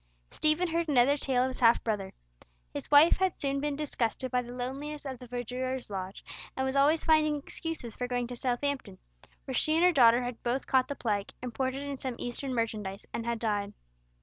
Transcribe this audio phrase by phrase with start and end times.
[0.31, 2.11] Stephen heard another tale of his half brother.
[2.73, 6.25] His wife had soon been disgusted by the loneliness of the verdurer's lodge,
[6.57, 8.97] and was always finding excuses for going to Southampton,
[9.45, 13.05] where she and her daughter had both caught the plague, imported in some Eastern merchandise,
[13.13, 13.73] and had died.